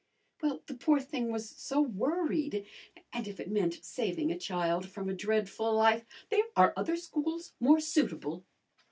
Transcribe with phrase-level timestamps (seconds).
[0.41, 2.65] "Well, the poor thing was so worried,
[3.13, 7.53] and if it meant saving a child from a dreadful life" "There are other schools
[7.59, 8.43] more suitable."